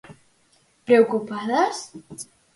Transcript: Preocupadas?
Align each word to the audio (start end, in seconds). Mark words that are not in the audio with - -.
Preocupadas? 0.87 1.93